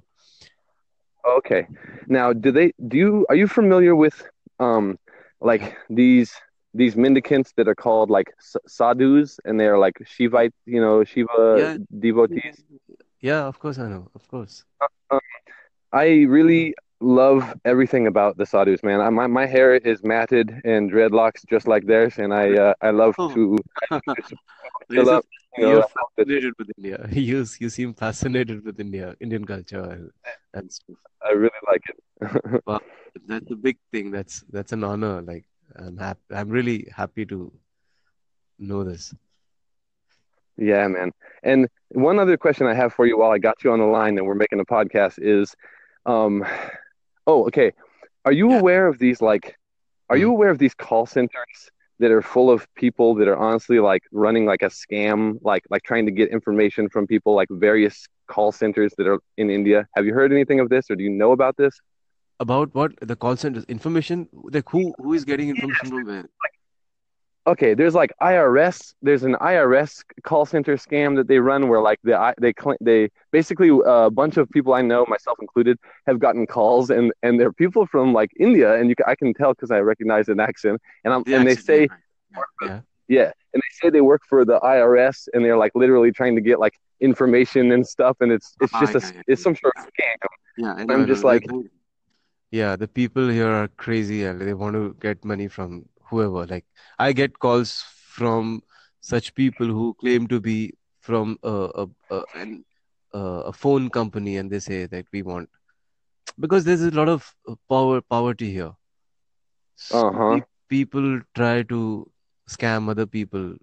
Okay. 1.38 1.68
Now, 2.08 2.34
do 2.34 2.52
they 2.52 2.72
do 2.88 2.98
you 2.98 3.26
are 3.30 3.36
you 3.36 3.48
familiar 3.48 3.96
with 3.96 4.16
um 4.60 4.98
like 5.42 5.76
these 5.90 6.34
these 6.74 6.96
mendicants 6.96 7.54
that 7.58 7.68
are 7.68 7.76
called 7.76 8.10
like 8.10 8.28
sadhus 8.68 9.40
and 9.46 9.60
they're 9.60 9.78
like 9.78 9.96
Shivite, 10.06 10.54
you 10.66 10.82
know, 10.82 11.04
Shiva 11.04 11.70
Yeah, 11.76 11.78
devotees? 12.00 12.64
yeah, 13.22 13.46
of 13.48 13.60
course 13.60 13.78
I 13.80 13.88
know, 13.88 14.10
of 14.16 14.28
course. 14.28 14.64
Um, 15.12 15.20
I 15.94 16.24
really 16.28 16.76
love 17.02 17.54
everything 17.66 18.08
about 18.08 18.38
the 18.38 18.46
sadhus, 18.46 18.84
man. 18.84 19.02
I, 19.02 19.10
my 19.10 19.28
my 19.28 19.46
hair 19.46 19.76
is 19.76 20.04
matted 20.04 20.62
and 20.66 20.92
dreadlocks 20.92 21.46
just 21.50 21.68
like 21.68 21.86
theirs, 21.86 22.18
and 22.18 22.34
I 22.34 22.54
uh, 22.56 22.74
I 22.82 22.92
love 22.92 23.16
Oh, 23.18 23.34
to 23.34 23.58
so, 24.92 25.10
up, 25.10 25.26
you 25.58 25.64
know, 25.64 25.72
you're 25.72 25.84
I 25.84 25.88
fascinated 26.18 26.54
with 26.58 26.70
India. 26.78 27.08
You 27.12 27.46
you 27.60 27.70
seem 27.70 27.94
fascinated 27.94 28.64
with 28.66 28.80
India, 28.80 29.16
Indian 29.20 29.46
culture 29.46 29.84
and, 29.84 30.12
and 30.54 30.72
stuff. 30.72 30.98
I 31.24 31.32
really 31.32 31.64
like 31.68 31.84
it. 31.90 31.98
Wow, 32.68 32.82
that's 33.28 33.52
a 33.52 33.56
big 33.56 33.78
thing. 33.92 34.12
That's 34.12 34.44
that's 34.50 34.72
an 34.72 34.84
honor. 34.84 35.22
Like 35.22 35.46
I'm 35.76 35.98
happy. 35.98 36.22
I'm 36.32 36.50
really 36.50 36.88
happy 36.96 37.26
to 37.28 37.52
know 38.60 38.84
this. 38.84 39.14
Yeah, 40.58 40.88
man. 40.88 41.12
And 41.44 41.68
one 41.90 42.20
other 42.20 42.38
question 42.38 42.68
I 42.68 42.74
have 42.74 42.94
for 42.94 43.06
you 43.06 43.18
while 43.18 43.32
I 43.32 43.38
got 43.40 43.64
you 43.64 43.72
on 43.72 43.80
the 43.80 43.86
line 43.86 44.18
and 44.18 44.26
we're 44.26 44.36
making 44.36 44.60
a 44.60 44.66
podcast 44.66 45.16
is, 45.22 45.54
um, 46.06 46.46
oh, 47.28 47.48
okay. 47.48 47.72
Are 48.26 48.32
you 48.32 48.50
Yeah. 48.50 48.58
aware 48.58 48.88
of 48.88 49.00
these 49.00 49.22
like, 49.22 49.56
are 50.10 50.18
you 50.18 50.28
Mm. 50.28 50.32
aware 50.32 50.50
of 50.50 50.60
these 50.60 50.74
call 50.76 51.06
centers 51.06 51.70
that 52.00 52.12
are 52.12 52.22
full 52.22 52.50
of 52.52 52.68
people 52.76 53.16
that 53.16 53.28
are 53.28 53.38
honestly 53.38 53.80
like 53.80 54.04
running 54.12 54.46
like 54.46 54.62
a 54.62 54.68
scam, 54.70 55.40
like 55.42 55.64
like 55.70 55.84
trying 55.84 56.06
to 56.06 56.12
get 56.12 56.30
information 56.32 56.90
from 56.90 57.08
people, 57.08 57.36
like 57.36 57.48
various 57.52 58.08
call 58.28 58.52
centers 58.52 58.94
that 58.98 59.08
are 59.08 59.20
in 59.38 59.50
India? 59.50 59.88
Have 59.96 60.06
you 60.06 60.14
heard 60.14 60.32
anything 60.32 60.60
of 60.60 60.70
this 60.70 60.90
or 60.90 60.96
do 60.96 61.04
you 61.04 61.10
know 61.10 61.32
about 61.32 61.58
this? 61.58 61.80
About 62.40 62.74
what 62.76 62.94
the 63.02 63.16
call 63.16 63.36
centers 63.38 63.64
information? 63.66 64.28
Like 64.34 64.70
who 64.70 64.94
who 64.98 65.14
is 65.14 65.26
getting 65.26 65.50
information 65.50 65.90
from 65.90 66.06
where? 66.06 66.26
Okay, 67.48 67.76
there's 67.76 67.94
like 67.94 68.12
IRS. 68.20 68.96
There's 69.04 69.24
an 69.24 69.36
IRS 69.40 70.04
call 70.24 70.46
center 70.46 70.78
scam 70.78 71.16
that 71.16 71.28
they 71.28 71.38
run 71.40 71.68
where 71.70 71.80
like 71.82 72.00
the 72.04 72.34
they 72.42 72.54
they 72.82 73.10
basically 73.32 73.70
uh, 73.70 74.08
a 74.08 74.12
bunch 74.12 74.38
of 74.38 74.50
people 74.50 74.74
I 74.74 74.82
know, 74.82 75.06
myself 75.08 75.38
included, 75.40 75.78
have 76.08 76.20
gotten 76.20 76.48
calls 76.48 76.90
and 76.90 77.12
and 77.22 77.40
they're 77.40 77.54
people 77.54 77.86
from 77.86 78.14
like 78.14 78.32
India, 78.40 78.76
and 78.80 78.90
you 78.90 78.96
ca- 78.96 79.04
I 79.08 79.16
can 79.16 79.34
tell 79.34 79.54
because 79.54 79.70
I 79.72 79.80
recognize 79.80 80.28
an 80.28 80.40
accent, 80.40 80.82
and 81.04 81.14
I'm 81.14 81.24
The 81.26 81.34
and 81.34 81.46
they 81.46 81.56
accent, 81.56 81.68
yeah, 81.70 81.80
say. 81.80 81.90
Yeah, 82.32 82.44
yeah. 82.62 82.82
yeah, 83.08 83.32
and 83.54 83.62
they 83.62 83.70
say 83.82 83.90
they 83.90 84.02
work 84.02 84.22
for 84.28 84.46
the 84.46 84.56
IRS, 84.56 85.28
and 85.34 85.46
they're 85.46 85.58
like 85.58 85.72
literally 85.76 86.12
trying 86.12 86.36
to 86.36 86.42
get 86.42 86.60
like 86.60 86.74
information 87.02 87.72
and 87.72 87.86
stuff, 87.86 88.18
and 88.22 88.32
it's 88.32 88.56
it's 88.60 88.74
Ah, 88.74 88.78
just 88.78 88.96
a 88.96 88.98
yeah, 89.00 89.08
s- 89.08 89.14
yeah, 89.16 89.22
it's 89.28 89.44
some 89.44 89.56
sort 89.56 89.74
of 89.78 89.84
scam. 89.84 90.28
Yeah, 90.58 90.74
I 90.74 90.86
And 90.88 90.96
know, 90.96 90.98
I 90.98 91.04
I'm 91.04 91.06
just 91.06 91.24
like, 91.24 91.44
yeah, 92.52 92.76
the 92.76 92.88
people 92.88 93.28
here 93.30 93.48
are 93.48 93.68
crazy 93.68 94.24
and 94.24 94.42
they 94.42 94.54
want 94.54 94.76
to 94.76 94.96
get 95.00 95.26
money 95.26 95.48
from 95.48 95.86
whoever. 96.10 96.46
Like 96.46 96.66
I 97.00 97.12
get 97.14 97.40
calls 97.40 97.84
from 97.88 98.62
such 99.02 99.34
people 99.36 99.68
who 99.68 99.94
claim 100.00 100.28
to 100.28 100.40
be 100.40 100.74
from 101.00 101.38
a 101.44 101.70
a 101.84 101.88
a, 102.12 102.24
an, 102.36 102.66
a 103.14 103.54
phone 103.54 103.90
company 103.90 104.38
and 104.38 104.50
they 104.50 104.60
say 104.60 104.86
that 104.86 105.06
we 105.12 105.22
want 105.22 105.50
because 106.40 106.64
there's 106.64 106.82
a 106.82 106.92
lot 106.92 107.10
of 107.10 107.34
uh, 107.48 107.56
power 107.70 108.02
poverty 108.02 108.52
here. 108.52 108.74
So 109.76 110.08
uh 110.08 110.12
huh, 110.12 110.40
people 110.70 111.22
try 111.36 111.64
to 111.64 112.10
scam 112.50 112.90
other 112.90 113.06
people 113.06 113.56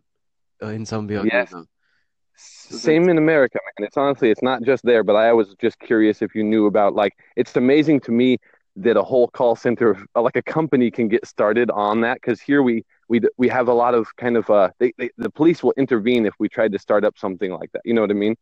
uh, 0.62 0.68
in 0.68 0.86
some 0.86 1.06
way 1.06 1.16
or 1.16 1.26
yes. 1.26 1.52
other. 1.52 1.64
So 2.36 2.76
Same 2.76 3.08
in 3.08 3.18
America, 3.18 3.58
man. 3.64 3.86
It's 3.86 3.96
honestly, 3.96 4.30
it's 4.30 4.42
not 4.42 4.62
just 4.62 4.84
there, 4.84 5.04
but 5.04 5.16
I 5.16 5.32
was 5.32 5.54
just 5.60 5.78
curious 5.78 6.22
if 6.22 6.34
you 6.34 6.42
knew 6.42 6.66
about 6.66 6.94
like 6.94 7.12
it's 7.36 7.56
amazing 7.56 8.00
to 8.00 8.12
me 8.12 8.38
that 8.76 8.96
a 8.96 9.02
whole 9.02 9.28
call 9.28 9.56
center, 9.56 9.96
uh, 10.16 10.22
like 10.22 10.36
a 10.36 10.42
company, 10.42 10.90
can 10.90 11.08
get 11.08 11.26
started 11.26 11.70
on 11.70 12.00
that. 12.02 12.18
Because 12.20 12.40
here 12.40 12.62
we 12.62 12.84
we 13.08 13.20
we 13.38 13.48
have 13.48 13.68
a 13.68 13.74
lot 13.74 13.94
of 13.94 14.06
kind 14.16 14.36
of 14.36 14.48
uh, 14.50 14.70
they, 14.78 14.92
they 14.98 15.10
the 15.18 15.30
police 15.30 15.62
will 15.62 15.74
intervene 15.76 16.26
if 16.26 16.34
we 16.38 16.48
tried 16.48 16.72
to 16.72 16.78
start 16.78 17.04
up 17.04 17.18
something 17.18 17.52
like 17.52 17.70
that. 17.72 17.82
You 17.84 17.94
know 17.94 18.00
what 18.02 18.10
I 18.10 18.14
mean? 18.14 18.36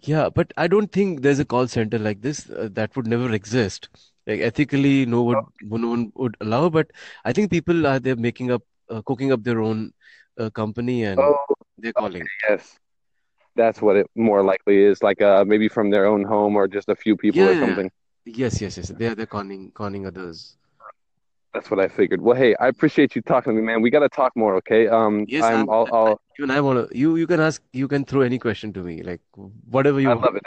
Yeah, 0.00 0.28
but 0.28 0.52
I 0.56 0.66
don't 0.68 0.92
think 0.92 1.22
there's 1.22 1.38
a 1.38 1.44
call 1.44 1.66
center 1.68 1.98
like 1.98 2.20
this 2.22 2.48
uh, 2.50 2.68
that 2.72 2.94
would 2.96 3.06
never 3.06 3.32
exist. 3.32 3.88
Like 4.26 4.40
ethically, 4.40 5.06
no 5.06 5.22
would 5.24 5.38
no 5.62 5.88
one 5.88 6.12
would 6.16 6.36
allow, 6.40 6.68
but 6.68 6.90
I 7.24 7.32
think 7.32 7.50
people 7.50 7.86
are 7.86 7.98
they're 7.98 8.16
making 8.16 8.50
up, 8.50 8.62
uh, 8.90 9.02
cooking 9.02 9.32
up 9.32 9.42
their 9.44 9.60
own 9.60 9.92
uh, 10.38 10.50
company 10.50 11.04
and 11.04 11.18
Oh, 11.18 11.44
they're 11.78 11.92
calling. 11.92 12.30
yes, 12.48 12.78
that's 13.56 13.80
what 13.82 13.96
it 13.96 14.06
more 14.14 14.42
likely 14.42 14.82
is. 14.82 15.02
Like 15.02 15.20
uh, 15.22 15.44
maybe 15.46 15.68
from 15.68 15.90
their 15.90 16.06
own 16.06 16.24
home 16.24 16.56
or 16.56 16.68
just 16.68 16.88
a 16.88 16.96
few 16.96 17.16
people 17.16 17.40
Yeah, 17.40 17.48
or 17.48 17.56
something. 17.56 17.90
Yes, 18.26 18.60
yes, 18.60 18.76
yes. 18.76 18.88
They're 18.96 19.14
they're 19.14 19.26
conning 19.26 19.70
conning 19.72 20.06
others. 20.06 20.56
That's 21.52 21.70
what 21.70 21.78
I 21.78 21.88
figured. 21.88 22.20
Well, 22.20 22.36
hey, 22.36 22.54
I 22.58 22.68
appreciate 22.68 23.14
you 23.14 23.22
talking 23.22 23.52
to 23.52 23.56
me, 23.60 23.62
man. 23.64 23.80
We 23.80 23.90
got 23.90 24.00
to 24.00 24.08
talk 24.08 24.32
more, 24.36 24.56
okay? 24.56 24.88
Um, 24.88 25.24
Yes, 25.28 25.44
I'm 25.44 25.68
I, 25.70 25.72
I, 25.72 25.84
I'll 25.92 26.20
even 26.38 26.50
I 26.50 26.60
wanna 26.60 26.88
you 26.92 27.16
you 27.16 27.26
can 27.26 27.40
ask 27.40 27.62
you 27.72 27.86
can 27.86 28.04
throw 28.04 28.22
any 28.22 28.38
question 28.38 28.72
to 28.72 28.80
me, 28.82 29.02
like 29.02 29.20
whatever 29.70 30.00
you 30.00 30.08
I 30.10 30.14
want. 30.14 30.24
love 30.24 30.36
it. 30.36 30.42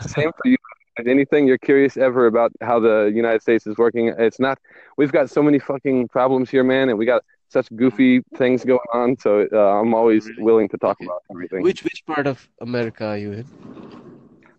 Same 0.00 0.30
for 0.32 0.48
you. 0.48 0.56
If 0.96 1.06
anything 1.08 1.46
you're 1.48 1.58
curious 1.58 1.96
ever 1.96 2.26
about 2.26 2.52
how 2.60 2.78
the 2.78 3.10
United 3.14 3.42
States 3.42 3.66
is 3.66 3.76
working, 3.76 4.14
it's 4.16 4.38
not. 4.38 4.58
We've 4.96 5.10
got 5.12 5.28
so 5.28 5.42
many 5.42 5.58
fucking 5.58 6.08
problems 6.08 6.50
here, 6.50 6.62
man, 6.62 6.88
and 6.88 6.96
we 6.96 7.04
got 7.04 7.22
such 7.48 7.68
goofy 7.74 8.22
things 8.36 8.64
going 8.64 8.88
on. 8.92 9.16
So 9.18 9.46
uh, 9.52 9.80
I'm 9.80 9.92
always 9.94 10.26
Really? 10.26 10.42
willing 10.42 10.68
to 10.68 10.78
talk 10.78 10.96
Okay. 11.00 11.06
about 11.06 11.22
everything. 11.30 11.62
Which 11.62 11.82
which 11.82 12.02
part 12.06 12.26
of 12.26 12.48
America 12.60 13.04
are 13.06 13.18
you 13.18 13.32
in? 13.32 13.46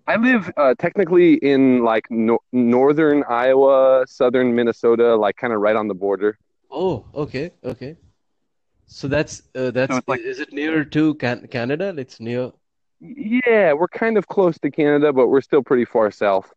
I 0.08 0.18
live 0.18 0.52
uh, 0.56 0.76
technically 0.78 1.36
in 1.36 1.84
like 1.84 2.06
no 2.10 2.40
northern 2.52 3.24
Iowa, 3.28 4.06
southern 4.08 4.56
Minnesota, 4.56 5.16
like 5.16 5.36
kind 5.36 5.52
of 5.54 5.60
right 5.60 5.76
on 5.76 5.88
the 5.88 5.96
border. 5.96 6.38
Oh, 6.70 7.06
okay, 7.16 7.52
okay. 7.64 7.98
So 8.86 9.08
that's 9.08 9.42
uh, 9.56 9.72
that's 9.72 9.98
it's 9.98 10.08
like, 10.08 10.22
is 10.22 10.40
it 10.40 10.54
near 10.54 10.86
to 10.86 11.16
Can 11.16 11.48
Canada? 11.48 11.94
It's 11.98 12.20
near. 12.20 12.52
yeah, 13.00 13.74
we're 13.74 13.88
kind 13.88 14.18
of 14.18 14.28
close 14.28 14.58
to 14.60 14.70
Canada, 14.70 15.12
but 15.12 15.28
we're 15.28 15.42
still 15.42 15.64
pretty 15.64 15.86
far 15.86 16.12
south. 16.12 16.54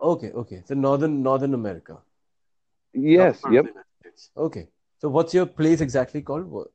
Okay, 0.00 0.30
okay. 0.30 0.62
So 0.64 0.74
northern 0.74 1.22
Northern 1.22 1.54
America, 1.54 1.98
Yes, 2.94 3.42
yep. 3.50 3.66
Okay. 4.36 4.68
So 4.98 5.10
what's 5.10 5.34
your 5.34 5.46
place 5.46 5.82
exactly 5.82 6.22
called? 6.22 6.46
What 6.46 6.68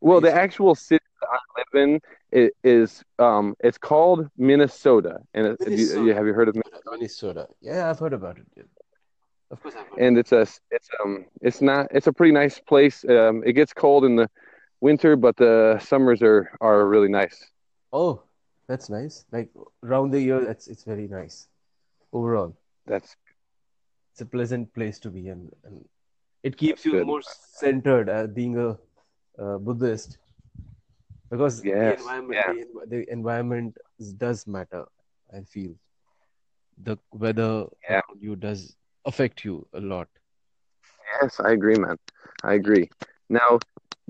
Well, 0.00 0.20
the 0.20 0.32
actual 0.32 0.74
city 0.74 1.04
I 1.30 1.38
live 1.58 1.82
in 1.84 2.00
i- 2.34 2.50
is 2.62 3.02
um, 3.18 3.54
it's 3.60 3.78
called 3.78 4.28
Minnesota, 4.36 5.18
and 5.34 5.46
it, 5.46 5.58
you, 5.70 6.06
you 6.06 6.14
have 6.14 6.26
you 6.26 6.34
heard 6.34 6.48
of 6.48 6.56
it? 6.56 6.62
Minnesota. 6.90 7.48
Yeah, 7.60 7.90
I've 7.90 7.98
heard 7.98 8.12
about 8.12 8.38
it. 8.38 8.46
Yeah. 8.56 8.64
Of 9.50 9.60
course, 9.62 9.74
I've 9.78 9.86
heard 9.86 10.00
And 10.00 10.18
it's 10.18 10.32
a 10.32 10.42
it's 10.70 10.88
um 11.02 11.26
it's 11.40 11.60
not 11.60 11.88
it's 11.90 12.06
a 12.06 12.12
pretty 12.12 12.32
nice 12.32 12.58
place. 12.60 13.04
Um, 13.08 13.42
it 13.44 13.52
gets 13.52 13.72
cold 13.72 14.04
in 14.04 14.16
the 14.16 14.28
winter, 14.80 15.16
but 15.16 15.36
the 15.36 15.78
summers 15.80 16.22
are 16.22 16.50
are 16.60 16.86
really 16.86 17.08
nice. 17.08 17.36
Oh, 17.92 18.22
that's 18.66 18.88
nice. 18.90 19.24
Like 19.32 19.50
round 19.82 20.12
the 20.12 20.20
year, 20.20 20.42
it's 20.50 20.68
it's 20.68 20.84
very 20.84 21.08
nice 21.08 21.48
overall. 22.12 22.56
That's 22.86 23.16
It's 24.12 24.20
a 24.22 24.26
pleasant 24.26 24.72
place 24.74 24.98
to 25.00 25.10
be, 25.10 25.28
and 25.28 25.50
and 25.64 25.84
it 26.42 26.56
keeps 26.56 26.82
that's 26.82 26.86
you 26.86 26.92
good. 26.92 27.06
more 27.06 27.22
centered 27.22 28.08
as 28.08 28.28
being 28.28 28.56
a 28.58 28.78
uh, 29.38 29.58
Buddhist 29.58 30.18
because 31.30 31.60
the 31.62 31.72
environment 31.72 32.40
yeah, 32.46 32.52
the, 32.52 32.86
the 32.86 33.12
environment 33.12 33.76
does 34.16 34.46
matter. 34.46 34.84
I 35.34 35.42
feel 35.42 35.74
the 36.82 36.96
weather 37.12 37.66
yeah. 37.88 38.00
you 38.20 38.36
does 38.36 38.76
affect 39.04 39.44
you 39.44 39.66
a 39.72 39.80
lot. 39.80 40.08
Yes, 41.22 41.40
I 41.40 41.52
agree, 41.52 41.76
man. 41.76 41.96
I 42.42 42.54
agree. 42.54 42.90
Now, 43.28 43.58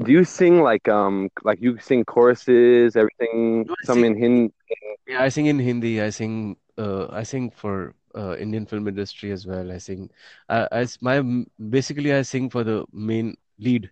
do 0.02 0.12
you 0.12 0.24
sing 0.24 0.60
like 0.62 0.88
um 0.88 1.30
like 1.44 1.60
you 1.60 1.78
sing 1.78 2.04
choruses, 2.04 2.96
everything, 2.96 3.64
No, 3.66 3.74
I 3.82 3.84
some 3.84 4.02
sing. 4.02 4.04
in 4.04 4.16
Hindi? 4.16 4.54
Yeah, 5.06 5.22
I 5.22 5.28
sing 5.28 5.46
in 5.46 5.58
Hindi. 5.58 6.00
I 6.00 6.10
sing. 6.10 6.56
Uh, 6.76 7.06
I 7.10 7.22
sing 7.22 7.50
for 7.50 7.94
uh, 8.16 8.36
Indian 8.36 8.66
film 8.66 8.88
industry 8.88 9.30
as 9.30 9.46
well. 9.46 9.70
I 9.70 9.78
sing. 9.78 10.10
I 10.48 10.86
my 11.00 11.22
basically 11.70 12.12
I 12.12 12.22
sing 12.22 12.50
for 12.50 12.64
the 12.64 12.84
main 12.92 13.36
lead 13.58 13.90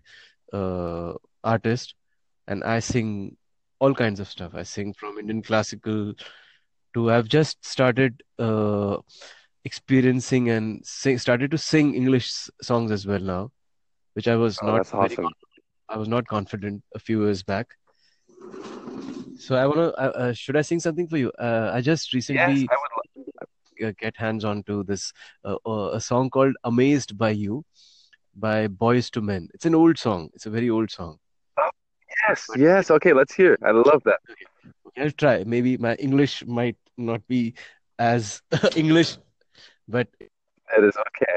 uh, 0.51 1.13
artist, 1.43 1.95
and 2.47 2.63
I 2.63 2.79
sing 2.79 3.37
all 3.79 3.93
kinds 3.93 4.19
of 4.19 4.27
stuff. 4.27 4.53
I 4.55 4.63
sing 4.63 4.93
from 4.93 5.17
Indian 5.17 5.41
classical 5.41 6.13
to 6.93 7.11
I've 7.11 7.27
just 7.27 7.63
started 7.65 8.21
uh, 8.39 8.97
experiencing 9.65 10.49
and 10.49 10.85
sing, 10.85 11.17
started 11.17 11.51
to 11.51 11.57
sing 11.57 11.95
English 11.95 12.31
songs 12.61 12.91
as 12.91 13.05
well 13.05 13.19
now, 13.19 13.51
which 14.13 14.27
I 14.27 14.35
was 14.35 14.61
Oh, 14.61 14.67
not 14.67 14.77
that's 14.77 14.91
very 14.91 15.05
awesome. 15.05 15.29
I 15.89 15.97
was 15.97 16.07
not 16.07 16.27
confident 16.27 16.83
a 16.95 16.99
few 16.99 17.23
years 17.23 17.43
back. 17.43 17.75
So 19.37 19.55
I 19.55 19.65
wanna. 19.67 19.87
Uh, 19.89 20.11
uh, 20.23 20.33
should 20.33 20.55
I 20.55 20.61
sing 20.61 20.79
something 20.79 21.07
for 21.07 21.17
you? 21.17 21.31
Uh, 21.39 21.71
I 21.73 21.81
just 21.81 22.13
Yes, 22.13 22.13
recently 22.15 22.67
I 22.71 22.75
would 22.81 22.91
love. 23.37 23.95
get 23.99 24.15
hands 24.17 24.45
on 24.45 24.63
to 24.63 24.83
this 24.83 25.11
uh, 25.43 25.55
uh, 25.65 25.89
a 25.93 25.99
song 26.01 26.29
called 26.29 26.55
"Amazed 26.63 27.17
by 27.17 27.31
You" 27.31 27.65
by 28.35 28.67
Boyz 28.67 29.09
II 29.15 29.23
Men. 29.23 29.49
It's 29.53 29.65
an 29.65 29.75
old 29.75 29.97
song. 29.97 30.29
It's 30.33 30.45
a 30.45 30.49
very 30.49 30.69
old 30.69 30.91
song, 30.91 31.19
yes, 32.33 32.49
yes. 32.57 32.91
Okay, 32.91 33.13
let's 33.13 33.33
hear 33.33 33.53
it. 33.53 33.59
I 33.63 33.71
love 33.71 34.01
that. 34.05 34.19
okay, 34.29 34.45
okay, 34.87 35.01
I'll 35.03 35.11
try. 35.11 35.43
Maybe 35.45 35.77
my 35.77 35.95
English 35.95 36.45
might 36.45 36.77
not 36.97 37.25
be 37.27 37.53
as 37.99 38.41
English 38.75 39.17
but 39.87 40.07
It 40.77 40.83
is 40.83 40.95
okay. 40.95 41.31